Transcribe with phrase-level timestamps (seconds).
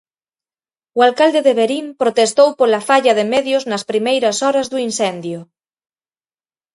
[0.97, 5.39] O alcalde de Verín protestou pola falla de medios nas primeiras horas do incendio.